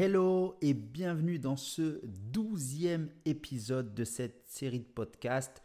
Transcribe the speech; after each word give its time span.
Hello 0.00 0.54
et 0.62 0.74
bienvenue 0.74 1.40
dans 1.40 1.56
ce 1.56 2.00
douzième 2.04 3.10
épisode 3.24 3.96
de 3.96 4.04
cette 4.04 4.46
série 4.46 4.78
de 4.78 4.84
podcasts. 4.84 5.60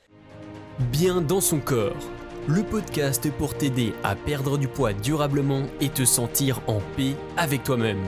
Bien 0.91 1.21
dans 1.21 1.39
son 1.39 1.59
corps, 1.59 1.95
le 2.47 2.63
podcast 2.63 3.31
pour 3.37 3.55
t'aider 3.55 3.93
à 4.01 4.15
perdre 4.15 4.57
du 4.57 4.67
poids 4.67 4.93
durablement 4.93 5.67
et 5.79 5.89
te 5.89 6.03
sentir 6.03 6.67
en 6.67 6.79
paix 6.97 7.15
avec 7.37 7.61
toi-même. 7.61 8.03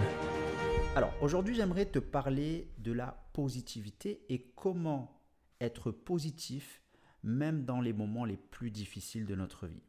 Alors 0.96 1.14
aujourd'hui 1.22 1.54
j'aimerais 1.54 1.86
te 1.86 2.00
parler 2.00 2.72
de 2.80 2.92
la 2.92 3.24
positivité 3.34 4.26
et 4.28 4.48
comment 4.56 5.22
être 5.62 5.92
positif 5.92 6.82
même 7.22 7.66
dans 7.66 7.82
les 7.82 7.94
moments 7.94 8.26
les 8.26 8.38
plus 8.38 8.72
difficiles 8.72 9.28
de 9.28 9.36
notre 9.36 9.68
vie. 9.68 9.84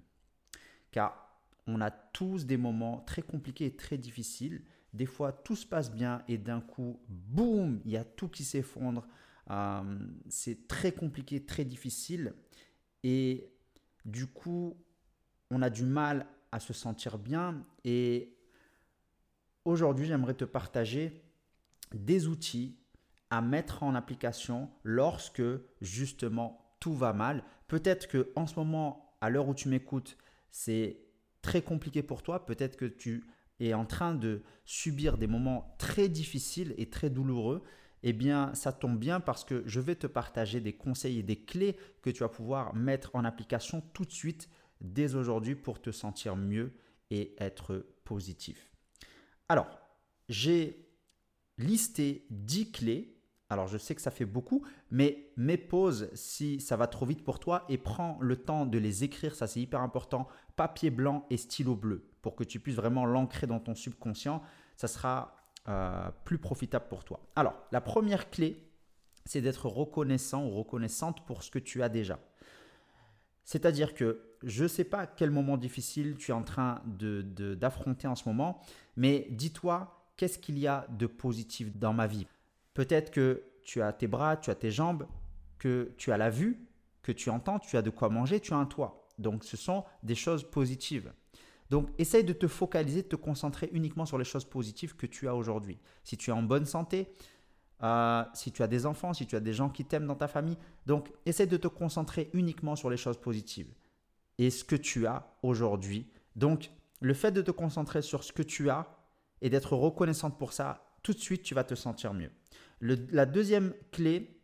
Car 0.91 1.41
on 1.66 1.80
a 1.80 1.91
tous 1.91 2.45
des 2.45 2.59
moments 2.59 3.03
très 3.07 3.23
compliqués 3.23 3.64
et 3.64 3.77
très 3.77 3.96
difficiles 3.96 4.62
des 4.97 5.07
fois, 5.07 5.33
tout 5.33 5.57
se 5.57 5.67
passe 5.67 5.93
bien 5.93 6.23
et 6.27 6.39
d'un 6.39 6.61
coup, 6.61 7.01
boum, 7.09 7.81
il 7.85 7.93
y 7.93 7.97
a 7.97 8.05
tout 8.05 8.29
qui 8.29 8.45
s'effondre. 8.45 9.07
Euh, 9.51 9.98
c'est 10.29 10.66
très 10.66 10.93
compliqué, 10.93 11.45
très 11.45 11.65
difficile. 11.65 12.34
Et 13.03 13.53
du 14.05 14.27
coup, 14.27 14.77
on 15.51 15.62
a 15.62 15.70
du 15.70 15.84
mal 15.84 16.27
à 16.51 16.61
se 16.61 16.73
sentir 16.73 17.19
bien. 17.19 17.65
Et 17.84 18.37
aujourd'hui, 19.65 20.06
j'aimerais 20.06 20.34
te 20.34 20.45
partager 20.45 21.23
des 21.95 22.27
outils 22.27 22.78
à 23.31 23.42
mettre 23.42 23.83
en 23.83 23.95
application 23.95 24.70
lorsque 24.83 25.42
justement 25.81 26.75
tout 26.81 26.95
va 26.95 27.12
mal. 27.12 27.45
Peut-être 27.69 28.09
que 28.09 28.33
en 28.34 28.47
ce 28.47 28.55
moment, 28.56 29.17
à 29.20 29.28
l'heure 29.28 29.48
où 29.48 29.55
tu 29.55 29.69
m'écoutes, 29.69 30.17
c'est 30.51 31.01
très 31.42 31.61
compliqué 31.61 32.03
pour 32.03 32.23
toi. 32.23 32.47
Peut-être 32.47 32.77
que 32.77 32.87
tu 32.87 33.25
est 33.60 33.74
en 33.74 33.87
train 33.87 34.15
de 34.15 34.42
subir 34.65 35.19
des 35.19 35.27
moments 35.27 35.74
très 35.78 36.09
difficiles 36.09 36.74
et 36.78 36.91
très 36.91 37.10
douloureux, 37.10 37.62
eh 38.02 38.12
bien, 38.12 38.55
ça 38.55 38.73
tombe 38.73 38.98
bien 38.98 39.20
parce 39.20 39.45
que 39.45 39.62
je 39.66 39.80
vais 39.80 39.95
te 39.95 40.06
partager 40.06 40.61
des 40.61 40.75
conseils 40.75 41.19
et 41.19 41.22
des 41.22 41.44
clés 41.44 41.77
que 42.03 42.11
tu 42.11 42.20
vas 42.20 42.28
pouvoir 42.28 42.75
mettre 42.75 43.14
en 43.14 43.25
application 43.25 43.81
tout 43.94 44.05
de 44.05 44.12
suite, 44.12 44.48
dès 44.81 45.14
aujourd'hui, 45.14 45.55
pour 45.55 45.81
te 45.81 45.91
sentir 45.91 46.36
mieux 46.36 46.72
et 47.11 47.34
être 47.39 47.86
positif. 48.05 48.70
Alors, 49.48 49.66
j'ai 50.28 50.88
listé 51.59 52.27
10 52.31 52.72
clés 52.72 53.16
alors 53.48 53.69
je 53.69 53.78
sais 53.78 53.94
que 53.94 54.00
ça 54.02 54.11
fait 54.11 54.25
beaucoup, 54.25 54.64
mais 54.91 55.30
mets 55.36 55.56
pause 55.56 56.11
si 56.14 56.61
ça 56.61 56.77
va 56.77 56.86
trop 56.86 57.06
vite 57.06 57.25
pour 57.25 57.39
toi 57.39 57.64
et 57.69 57.78
prends 57.78 58.19
le 58.20 58.36
temps 58.36 58.66
de 58.66 58.78
les 58.78 59.05
écrire, 59.05 59.34
ça 59.34 59.47
c'est 59.47 59.61
hyper 59.61 59.80
important, 59.80 60.27
papier 60.56 60.91
blanc 60.91 61.27
et 61.30 61.36
stylo 61.36 61.77
bleu, 61.77 62.08
pour 62.22 62.34
que 62.34 62.44
tu 62.44 62.58
puisses 62.58 62.77
vraiment 62.77 63.06
l'ancrer 63.06 63.47
dans 63.47 63.61
ton 63.61 63.75
subconscient, 63.75 64.42
ça 64.77 64.88
sera 64.88 65.36
euh, 65.69 66.11
plus 66.25 66.38
profitable 66.38 66.86
pour 66.88 67.05
toi. 67.05 67.20
Alors 67.36 67.55
la 67.70 67.80
première 67.80 68.30
clé, 68.30 68.69
c'est 69.25 69.41
d'être 69.41 69.66
reconnaissant 69.66 70.44
ou 70.44 70.50
reconnaissante 70.50 71.25
pour 71.27 71.42
ce 71.42 71.50
que 71.50 71.58
tu 71.58 71.83
as 71.83 71.88
déjà. 71.88 72.19
C'est-à-dire 73.44 73.94
que 73.94 74.36
je 74.42 74.64
ne 74.64 74.69
sais 74.69 74.84
pas 74.84 75.06
quel 75.06 75.31
moment 75.31 75.56
difficile 75.56 76.16
tu 76.16 76.33
es 76.33 76.34
en 76.34 76.42
train 76.42 76.83
d'affronter 76.84 78.08
en 78.08 78.16
ce 78.16 78.28
moment, 78.28 78.60
mais 78.97 79.28
dis-toi, 79.31 80.10
qu'est-ce 80.16 80.38
qu'il 80.38 80.58
y 80.58 80.66
a 80.66 80.86
de 80.91 81.06
positif 81.06 81.77
dans 81.77 81.92
ma 81.92 82.08
vie? 82.08 82.27
Peut-être 82.77 83.10
que 83.10 83.42
tu 83.62 83.80
as 83.80 83.91
tes 83.94 84.06
bras, 84.06 84.36
tu 84.36 84.50
as 84.50 84.55
tes 84.55 84.70
jambes, 84.70 85.06
que 85.58 85.94
tu 85.96 86.12
as 86.12 86.19
la 86.19 86.28
vue, 86.28 86.60
que 87.00 87.10
tu 87.10 87.30
entends, 87.30 87.58
tu 87.58 87.78
as 87.78 87.80
de 87.80 87.88
quoi 87.88 88.10
manger, 88.10 88.38
tu 88.38 88.52
as 88.52 88.58
un 88.58 88.66
toit. 88.66 89.08
Donc 89.16 89.44
ce 89.44 89.56
sont 89.56 89.86
des 90.02 90.14
choses 90.14 90.44
positives. 90.50 91.10
Donc 91.70 91.88
essaye 91.97 92.22
de 92.22 92.34
te 92.34 92.47
focaliser, 92.47 93.00
de 93.00 93.08
te 93.08 93.16
concentrer 93.16 93.70
uniquement 93.72 94.04
sur 94.04 94.19
les 94.19 94.27
choses 94.27 94.44
positives 94.44 94.94
que 94.94 95.06
tu 95.06 95.27
as 95.27 95.34
aujourd'hui. 95.34 95.78
Si 96.04 96.19
tu 96.19 96.28
es 96.28 96.34
en 96.34 96.42
bonne 96.42 96.66
santé, 96.66 97.08
euh, 97.82 98.22
si 98.34 98.52
tu 98.52 98.62
as 98.62 98.66
des 98.66 98.84
enfants, 98.84 99.14
si 99.14 99.27
tu 99.27 99.36
as 99.36 99.41
des 99.41 99.54
gens 99.54 99.70
qui 99.70 99.86
t'aiment 99.86 100.06
dans 100.06 100.14
ta 100.14 100.28
famille, 100.28 100.58
donc 100.84 101.10
essaye 101.24 101.47
de 101.47 101.56
te 101.56 101.69
concentrer 101.69 102.28
uniquement 102.34 102.77
sur 102.77 102.91
les 102.91 102.98
choses 102.98 103.19
positives 103.19 103.72
et 104.36 104.50
ce 104.50 104.65
que 104.65 104.76
tu 104.76 105.06
as 105.06 105.34
aujourd'hui. 105.42 106.10
Donc 106.34 106.70
le 107.00 107.15
fait 107.15 107.32
de 107.32 107.41
te 107.41 107.53
concentrer 107.53 108.03
sur 108.03 108.22
ce 108.22 108.34
que 108.34 108.42
tu 108.42 108.69
as 108.69 108.86
et 109.41 109.48
d'être 109.48 109.72
reconnaissante 109.72 110.38
pour 110.38 110.53
ça, 110.53 110.86
tout 111.03 111.15
de 111.15 111.19
suite, 111.19 111.42
tu 111.42 111.54
vas 111.54 111.65
te 111.65 111.76
sentir 111.76 112.12
mieux. 112.12 112.32
La 112.81 113.26
deuxième 113.26 113.75
clé, 113.92 114.41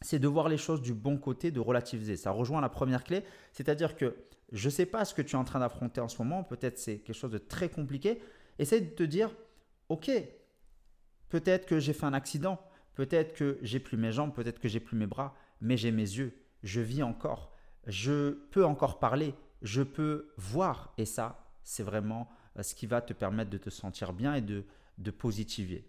c'est 0.00 0.18
de 0.18 0.28
voir 0.28 0.48
les 0.48 0.56
choses 0.56 0.82
du 0.82 0.94
bon 0.94 1.18
côté, 1.18 1.50
de 1.50 1.60
relativiser. 1.60 2.16
Ça 2.16 2.30
rejoint 2.30 2.60
la 2.60 2.68
première 2.68 3.04
clé, 3.04 3.24
c'est-à-dire 3.52 3.96
que 3.96 4.16
je 4.52 4.68
ne 4.68 4.70
sais 4.70 4.86
pas 4.86 5.04
ce 5.04 5.14
que 5.14 5.22
tu 5.22 5.32
es 5.32 5.38
en 5.38 5.44
train 5.44 5.60
d'affronter 5.60 6.00
en 6.00 6.08
ce 6.08 6.18
moment, 6.18 6.44
peut-être 6.44 6.78
c'est 6.78 6.98
quelque 6.98 7.16
chose 7.16 7.30
de 7.30 7.38
très 7.38 7.68
compliqué. 7.68 8.20
Essaye 8.58 8.82
de 8.82 8.90
te 8.90 9.02
dire, 9.02 9.34
ok, 9.88 10.10
peut-être 11.28 11.66
que 11.66 11.78
j'ai 11.78 11.92
fait 11.92 12.06
un 12.06 12.12
accident, 12.12 12.60
peut-être 12.94 13.34
que 13.34 13.58
j'ai 13.62 13.80
plus 13.80 13.96
mes 13.96 14.12
jambes, 14.12 14.32
peut-être 14.32 14.60
que 14.60 14.68
j'ai 14.68 14.80
plus 14.80 14.96
mes 14.96 15.06
bras, 15.06 15.34
mais 15.60 15.76
j'ai 15.76 15.90
mes 15.90 16.02
yeux, 16.02 16.34
je 16.62 16.80
vis 16.80 17.02
encore, 17.02 17.52
je 17.86 18.32
peux 18.50 18.64
encore 18.64 18.98
parler, 18.98 19.34
je 19.62 19.82
peux 19.82 20.32
voir, 20.36 20.92
et 20.98 21.04
ça, 21.04 21.44
c'est 21.62 21.82
vraiment 21.82 22.28
euh, 22.58 22.62
ce 22.62 22.74
qui 22.74 22.86
va 22.86 23.00
te 23.00 23.12
permettre 23.12 23.50
de 23.50 23.58
te 23.58 23.70
sentir 23.70 24.12
bien 24.12 24.34
et 24.34 24.42
de, 24.42 24.64
de 24.98 25.10
positiver. 25.10 25.84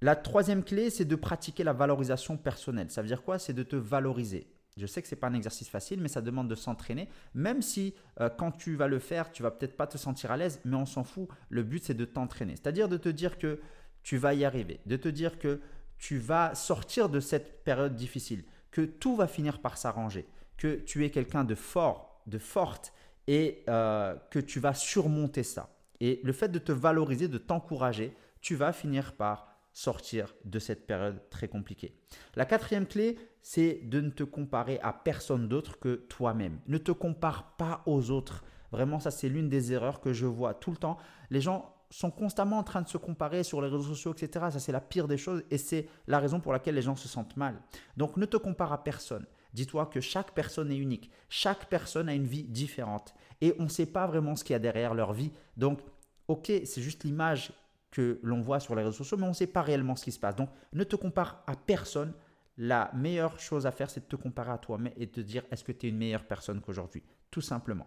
La 0.00 0.16
troisième 0.16 0.64
clé, 0.64 0.90
c'est 0.90 1.04
de 1.04 1.16
pratiquer 1.16 1.64
la 1.64 1.72
valorisation 1.72 2.36
personnelle. 2.36 2.90
Ça 2.90 3.02
veut 3.02 3.08
dire 3.08 3.22
quoi? 3.22 3.38
C'est 3.38 3.52
de 3.52 3.62
te 3.62 3.76
valoriser. 3.76 4.46
Je 4.76 4.86
sais 4.86 5.00
que 5.00 5.08
ce 5.08 5.14
n'est 5.14 5.20
pas 5.20 5.28
un 5.28 5.34
exercice 5.34 5.68
facile, 5.68 6.00
mais 6.00 6.08
ça 6.08 6.20
demande 6.20 6.48
de 6.48 6.54
s'entraîner. 6.54 7.08
Même 7.34 7.62
si 7.62 7.94
euh, 8.20 8.28
quand 8.28 8.50
tu 8.50 8.74
vas 8.74 8.88
le 8.88 8.98
faire, 8.98 9.30
tu 9.30 9.42
vas 9.42 9.50
peut-être 9.50 9.76
pas 9.76 9.86
te 9.86 9.96
sentir 9.96 10.32
à 10.32 10.36
l'aise, 10.36 10.60
mais 10.64 10.76
on 10.76 10.86
s'en 10.86 11.04
fout. 11.04 11.28
Le 11.48 11.62
but, 11.62 11.84
c'est 11.84 11.94
de 11.94 12.04
t'entraîner. 12.04 12.56
C'est-à-dire 12.56 12.88
de 12.88 12.96
te 12.96 13.08
dire 13.08 13.38
que 13.38 13.60
tu 14.02 14.16
vas 14.16 14.34
y 14.34 14.44
arriver, 14.44 14.80
de 14.86 14.96
te 14.96 15.08
dire 15.08 15.38
que 15.38 15.60
tu 15.96 16.18
vas 16.18 16.54
sortir 16.54 17.08
de 17.08 17.20
cette 17.20 17.64
période 17.64 17.94
difficile, 17.94 18.44
que 18.70 18.82
tout 18.82 19.14
va 19.14 19.28
finir 19.28 19.60
par 19.60 19.78
s'arranger, 19.78 20.26
que 20.56 20.74
tu 20.76 21.04
es 21.04 21.10
quelqu'un 21.10 21.44
de 21.44 21.54
fort, 21.54 22.20
de 22.26 22.38
forte, 22.38 22.92
et 23.26 23.62
euh, 23.68 24.14
que 24.30 24.38
tu 24.38 24.60
vas 24.60 24.74
surmonter 24.74 25.42
ça. 25.42 25.70
Et 26.00 26.20
le 26.24 26.32
fait 26.32 26.48
de 26.48 26.58
te 26.58 26.72
valoriser, 26.72 27.28
de 27.28 27.38
t'encourager, 27.38 28.14
tu 28.40 28.56
vas 28.56 28.72
finir 28.72 29.14
par 29.14 29.53
sortir 29.74 30.34
de 30.44 30.58
cette 30.58 30.86
période 30.86 31.20
très 31.28 31.48
compliquée. 31.48 31.98
La 32.36 32.46
quatrième 32.46 32.86
clé, 32.86 33.18
c'est 33.42 33.80
de 33.84 34.00
ne 34.00 34.10
te 34.10 34.22
comparer 34.22 34.78
à 34.80 34.92
personne 34.92 35.48
d'autre 35.48 35.78
que 35.78 35.96
toi-même. 36.08 36.60
Ne 36.68 36.78
te 36.78 36.92
compare 36.92 37.56
pas 37.56 37.82
aux 37.84 38.10
autres. 38.10 38.44
Vraiment, 38.72 39.00
ça 39.00 39.10
c'est 39.10 39.28
l'une 39.28 39.48
des 39.48 39.72
erreurs 39.72 40.00
que 40.00 40.12
je 40.12 40.26
vois 40.26 40.54
tout 40.54 40.70
le 40.70 40.76
temps. 40.76 40.96
Les 41.28 41.40
gens 41.40 41.74
sont 41.90 42.10
constamment 42.10 42.58
en 42.58 42.62
train 42.62 42.82
de 42.82 42.88
se 42.88 42.96
comparer 42.96 43.42
sur 43.42 43.60
les 43.60 43.68
réseaux 43.68 43.94
sociaux, 43.94 44.14
etc. 44.14 44.46
Ça 44.52 44.60
c'est 44.60 44.72
la 44.72 44.80
pire 44.80 45.08
des 45.08 45.18
choses 45.18 45.42
et 45.50 45.58
c'est 45.58 45.88
la 46.06 46.20
raison 46.20 46.40
pour 46.40 46.52
laquelle 46.52 46.76
les 46.76 46.82
gens 46.82 46.96
se 46.96 47.08
sentent 47.08 47.36
mal. 47.36 47.60
Donc 47.96 48.16
ne 48.16 48.26
te 48.26 48.36
compare 48.36 48.72
à 48.72 48.82
personne. 48.82 49.26
Dis-toi 49.54 49.86
que 49.86 50.00
chaque 50.00 50.32
personne 50.34 50.70
est 50.72 50.76
unique. 50.76 51.10
Chaque 51.28 51.68
personne 51.68 52.08
a 52.08 52.14
une 52.14 52.26
vie 52.26 52.44
différente. 52.44 53.14
Et 53.40 53.54
on 53.58 53.64
ne 53.64 53.68
sait 53.68 53.86
pas 53.86 54.06
vraiment 54.06 54.34
ce 54.34 54.44
qu'il 54.44 54.54
y 54.54 54.56
a 54.56 54.60
derrière 54.60 54.94
leur 54.94 55.12
vie. 55.12 55.32
Donc, 55.56 55.80
ok, 56.26 56.50
c'est 56.64 56.82
juste 56.82 57.04
l'image 57.04 57.52
que 57.94 58.18
l'on 58.24 58.40
voit 58.40 58.58
sur 58.58 58.74
les 58.74 58.82
réseaux 58.82 58.96
sociaux, 58.98 59.16
mais 59.16 59.24
on 59.24 59.28
ne 59.28 59.34
sait 59.34 59.46
pas 59.46 59.62
réellement 59.62 59.94
ce 59.94 60.04
qui 60.04 60.10
se 60.10 60.18
passe. 60.18 60.34
Donc, 60.34 60.50
ne 60.72 60.82
te 60.82 60.96
compare 60.96 61.44
à 61.46 61.54
personne. 61.54 62.12
La 62.58 62.90
meilleure 62.92 63.38
chose 63.38 63.66
à 63.66 63.70
faire, 63.70 63.88
c'est 63.88 64.00
de 64.00 64.06
te 64.06 64.16
comparer 64.16 64.50
à 64.50 64.58
toi 64.58 64.78
et 64.96 65.06
de 65.06 65.10
te 65.10 65.20
dire 65.20 65.44
est-ce 65.50 65.62
que 65.62 65.72
tu 65.72 65.86
es 65.86 65.90
une 65.90 65.96
meilleure 65.96 66.24
personne 66.24 66.60
qu'aujourd'hui? 66.60 67.04
Tout 67.30 67.40
simplement. 67.40 67.86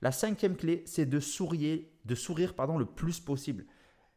La 0.00 0.12
cinquième 0.12 0.56
clé, 0.56 0.82
c'est 0.86 1.06
de 1.06 1.18
sourire, 1.18 1.80
de 2.04 2.14
sourire 2.14 2.54
pardon, 2.54 2.78
le 2.78 2.84
plus 2.84 3.18
possible. 3.18 3.64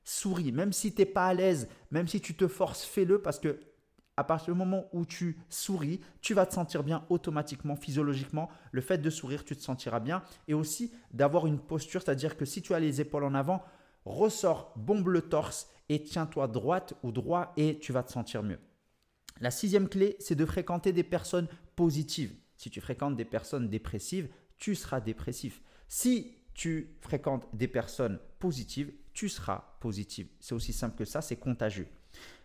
Souris, 0.04 0.52
même 0.52 0.74
si 0.74 0.94
tu 0.94 1.02
n'es 1.02 1.06
pas 1.06 1.26
à 1.26 1.34
l'aise, 1.34 1.68
même 1.90 2.08
si 2.08 2.22
tu 2.22 2.36
te 2.36 2.48
forces, 2.48 2.84
fais-le 2.84 3.22
parce 3.22 3.40
que 3.40 3.60
à 4.18 4.24
partir 4.24 4.54
du 4.54 4.60
moment 4.60 4.86
où 4.94 5.06
tu 5.06 5.40
souris, 5.50 6.02
tu 6.22 6.36
vas 6.36 6.46
te 6.46 6.54
sentir 6.54 6.84
bien 6.84 7.06
automatiquement, 7.10 7.76
physiologiquement. 7.76 8.50
Le 8.72 8.82
fait 8.82 9.00
de 9.00 9.10
sourire, 9.10 9.44
tu 9.44 9.56
te 9.56 9.62
sentiras 9.62 10.00
bien. 10.00 10.22
Et 10.48 10.54
aussi 10.54 10.92
d'avoir 11.12 11.48
une 11.48 11.60
posture, 11.60 12.02
c'est-à-dire 12.04 12.38
que 12.38 12.46
si 12.46 12.62
tu 12.62 12.74
as 12.74 12.80
les 12.80 13.02
épaules 13.02 13.24
en 13.24 13.34
avant, 13.34 13.64
ressors, 14.06 14.74
bombe 14.76 15.08
le 15.08 15.22
torse 15.22 15.70
et 15.90 16.04
tiens-toi 16.04 16.48
droite 16.48 16.94
ou 17.04 17.12
droit 17.12 17.54
et 17.58 17.80
tu 17.80 17.92
vas 17.92 18.04
te 18.04 18.12
sentir 18.12 18.44
mieux. 18.44 18.60
La 19.40 19.52
sixième 19.52 19.90
clé, 19.90 20.16
c'est 20.20 20.36
de 20.36 20.46
fréquenter 20.46 20.94
des 20.94 21.04
personnes 21.04 21.48
positives. 21.76 22.36
Si 22.58 22.70
tu 22.70 22.80
fréquentes 22.80 23.16
des 23.16 23.26
personnes 23.26 23.70
dépressives, 23.70 24.30
tu 24.58 24.76
seras 24.76 25.02
dépressif. 25.02 25.62
Si 25.88 26.38
tu 26.54 26.96
fréquentes 27.02 27.48
des 27.54 27.68
personnes 27.68 28.20
positives, 28.40 28.94
tu 29.14 29.30
seras 29.30 29.76
positif. 29.80 30.28
C'est 30.40 30.54
aussi 30.54 30.74
simple 30.74 30.98
que 30.98 31.06
ça, 31.06 31.22
c'est 31.22 31.38
contagieux. 31.38 31.88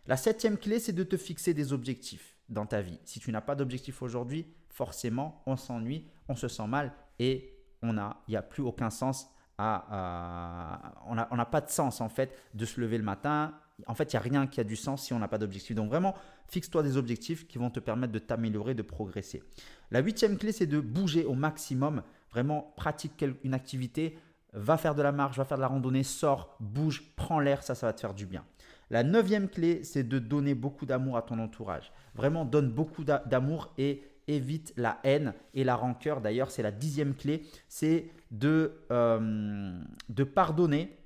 La 0.07 0.17
septième 0.17 0.57
clé, 0.57 0.79
c'est 0.79 0.93
de 0.93 1.05
te 1.05 1.17
fixer 1.17 1.53
des 1.53 1.73
objectifs 1.73 2.37
dans 2.49 2.67
ta 2.67 2.81
vie. 2.81 2.99
Si 3.05 3.21
tu 3.21 3.31
n'as 3.33 3.41
pas 3.41 3.55
d'objectif 3.55 4.03
aujourd'hui, 4.03 4.47
forcément, 4.69 5.43
on 5.47 5.57
s'ennuie, 5.57 6.07
on 6.29 6.37
se 6.37 6.49
sent 6.49 6.67
mal 6.67 6.95
et 7.19 7.53
on 7.83 7.99
a, 7.99 8.23
il 8.29 8.33
n'y 8.33 8.37
a 8.37 8.43
plus 8.43 8.63
aucun 8.63 8.91
sens 8.91 9.29
on 9.59 11.15
n'a 11.15 11.49
pas 11.51 11.61
de 11.61 11.71
sens 11.71 12.01
en 12.01 12.09
fait 12.09 12.37
de 12.55 12.65
se 12.65 12.81
lever 12.81 12.99
le 12.99 13.05
matin. 13.05 13.55
En 13.87 13.95
fait, 13.95 14.13
il 14.13 14.17
n'y 14.17 14.19
a 14.19 14.23
rien 14.23 14.47
qui 14.47 14.61
a 14.61 14.65
du 14.65 14.77
sens 14.77 15.03
si 15.03 15.13
on 15.13 15.19
n'a 15.19 15.29
pas 15.29 15.39
d'objectif. 15.39 15.77
Donc 15.77 15.91
vraiment, 15.91 16.15
fixe-toi 16.49 16.83
des 16.83 16.97
objectifs 16.97 17.47
qui 17.47 17.59
vont 17.59 17.71
te 17.71 17.81
permettre 17.81 18.13
de 18.13 18.19
t'améliorer, 18.19 18.75
de 18.75 18.83
progresser. 18.83 19.43
La 19.91 20.01
huitième 20.01 20.39
clé, 20.39 20.53
c'est 20.53 20.67
de 20.67 20.81
bouger 20.81 21.25
au 21.25 21.35
maximum. 21.35 22.03
Vraiment, 22.31 22.73
pratique 22.77 23.25
une 23.45 23.55
activité, 23.55 24.19
va 24.53 24.77
faire 24.79 24.95
de 24.95 25.03
la 25.03 25.13
marche, 25.13 25.37
va 25.37 25.45
faire 25.45 25.59
de 25.59 25.63
la 25.63 25.69
randonnée, 25.69 26.03
sors, 26.03 26.57
bouge, 26.61 27.13
prends 27.17 27.41
l'air, 27.41 27.63
ça, 27.63 27.75
ça 27.75 27.87
va 27.87 27.93
te 27.93 28.01
faire 28.01 28.15
du 28.15 28.25
bien. 28.27 28.45
La 28.89 29.03
neuvième 29.03 29.49
clé, 29.49 29.85
c'est 29.85 30.05
de 30.05 30.19
donner 30.19 30.55
beaucoup 30.55 30.87
d'amour 30.87 31.17
à 31.17 31.23
ton 31.23 31.39
entourage. 31.39 31.93
Vraiment, 32.15 32.45
donne 32.45 32.71
beaucoup 32.71 33.05
d'amour 33.05 33.73
et 33.79 34.03
évite 34.29 34.73
la 34.77 34.99
haine 35.05 35.35
et 35.55 35.65
la 35.65 35.77
rancœur. 35.77 36.21
D'ailleurs, 36.21 36.51
c'est 36.51 36.63
la 36.63 36.73
dixième 36.73 37.15
clé, 37.15 37.43
c'est 37.69 38.11
de, 38.31 38.81
euh, 38.91 39.79
de 40.09 40.25
pardonner 40.25 40.97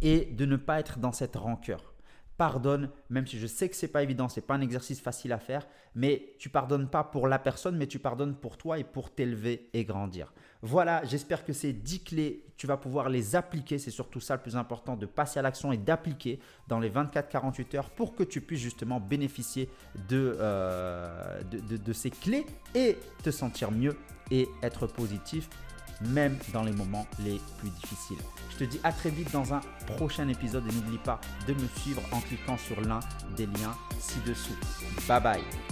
et 0.00 0.26
de 0.26 0.44
ne 0.46 0.56
pas 0.56 0.80
être 0.80 0.98
dans 0.98 1.12
cette 1.12 1.36
rancœur 1.36 1.92
pardonne, 2.42 2.90
même 3.08 3.24
si 3.24 3.38
je 3.38 3.46
sais 3.46 3.68
que 3.68 3.76
c'est 3.76 3.86
pas 3.86 4.02
évident, 4.02 4.28
c'est 4.28 4.40
pas 4.40 4.54
un 4.54 4.60
exercice 4.60 5.00
facile 5.00 5.32
à 5.32 5.38
faire, 5.38 5.64
mais 5.94 6.34
tu 6.38 6.48
pardonnes 6.48 6.88
pas 6.88 7.04
pour 7.04 7.28
la 7.28 7.38
personne, 7.38 7.76
mais 7.76 7.86
tu 7.86 8.00
pardonnes 8.00 8.34
pour 8.34 8.56
toi 8.56 8.80
et 8.80 8.84
pour 8.84 9.14
t'élever 9.14 9.70
et 9.72 9.84
grandir. 9.84 10.32
Voilà, 10.60 11.04
j'espère 11.04 11.44
que 11.44 11.52
ces 11.52 11.72
10 11.72 12.02
clés, 12.02 12.44
tu 12.62 12.68
vas 12.68 12.76
pouvoir 12.76 13.08
les 13.08 13.34
appliquer. 13.34 13.76
C'est 13.76 13.90
surtout 13.90 14.20
ça 14.20 14.36
le 14.36 14.40
plus 14.40 14.54
important, 14.54 14.94
de 14.94 15.04
passer 15.04 15.40
à 15.40 15.42
l'action 15.42 15.72
et 15.72 15.76
d'appliquer 15.76 16.38
dans 16.68 16.78
les 16.78 16.90
24-48 16.90 17.76
heures 17.76 17.90
pour 17.90 18.14
que 18.14 18.22
tu 18.22 18.40
puisses 18.40 18.60
justement 18.60 19.00
bénéficier 19.00 19.68
euh, 20.12 21.42
de, 21.42 21.58
de, 21.58 21.76
de 21.76 21.92
ces 21.92 22.10
clés 22.10 22.46
et 22.76 22.96
te 23.24 23.32
sentir 23.32 23.72
mieux 23.72 23.96
et 24.30 24.48
être 24.62 24.86
positif 24.86 25.48
même 26.02 26.38
dans 26.52 26.62
les 26.62 26.70
moments 26.72 27.08
les 27.18 27.40
plus 27.58 27.70
difficiles. 27.70 28.18
Je 28.52 28.58
te 28.58 28.64
dis 28.64 28.78
à 28.84 28.92
très 28.92 29.10
vite 29.10 29.32
dans 29.32 29.52
un 29.52 29.60
prochain 29.96 30.28
épisode 30.28 30.62
et 30.68 30.72
n'oublie 30.72 30.98
pas 30.98 31.20
de 31.48 31.54
me 31.54 31.66
suivre 31.80 32.02
en 32.12 32.20
cliquant 32.20 32.58
sur 32.58 32.80
l'un 32.80 33.00
des 33.36 33.46
liens 33.46 33.74
ci-dessous. 33.98 34.56
Bye 35.08 35.20
bye 35.20 35.71